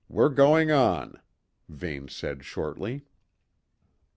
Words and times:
We're 0.09 0.29
going 0.29 0.71
on," 0.71 1.21
Vane 1.69 2.07
said 2.07 2.43
shortly. 2.43 3.05